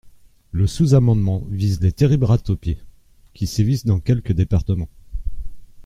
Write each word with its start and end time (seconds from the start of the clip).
Le 0.51 0.65
sous-amendement 0.65 1.43
vise 1.47 1.79
les 1.79 1.91
terribles 1.91 2.25
rats 2.25 2.39
taupiers, 2.39 2.81
qui 3.35 3.45
sévissent 3.45 3.85
dans 3.85 3.99
quelques 3.99 4.33
départements. 4.33 4.89